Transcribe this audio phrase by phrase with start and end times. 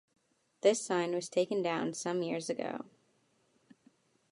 [0.61, 2.85] This sign was taken down some years ago.